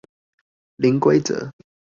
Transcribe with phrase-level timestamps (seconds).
[0.77, 1.51] 零規則